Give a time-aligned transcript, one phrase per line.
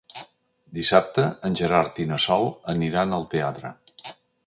[0.77, 3.77] Dissabte en Gerard i na Sol aniran al teatre.